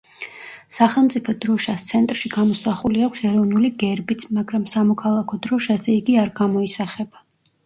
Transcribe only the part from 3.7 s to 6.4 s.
გერბიც, მაგრამ სამოქალაქო დროშაზე იგი არ